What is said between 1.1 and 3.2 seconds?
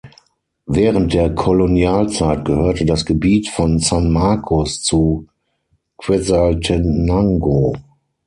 der Kolonialzeit gehörte das